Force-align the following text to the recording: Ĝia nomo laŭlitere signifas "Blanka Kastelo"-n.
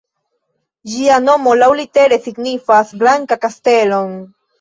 Ĝia 0.93 1.19
nomo 1.25 1.53
laŭlitere 1.63 2.17
signifas 2.23 2.95
"Blanka 3.03 3.39
Kastelo"-n. 3.45 4.17